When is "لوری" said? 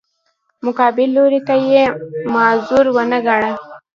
1.15-1.39